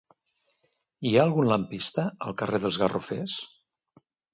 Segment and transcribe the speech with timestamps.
[1.09, 3.41] Hi ha algun lampista al carrer dels Garrofers?